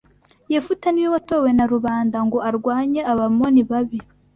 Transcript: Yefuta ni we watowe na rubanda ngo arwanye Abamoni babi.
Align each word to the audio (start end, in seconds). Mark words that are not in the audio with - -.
Yefuta 0.53 0.87
ni 0.91 1.01
we 1.03 1.09
watowe 1.15 1.49
na 1.57 1.65
rubanda 1.73 2.17
ngo 2.27 2.37
arwanye 2.49 3.01
Abamoni 3.11 3.61
babi. 3.69 3.99